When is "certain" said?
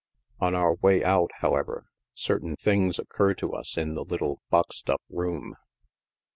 2.15-2.55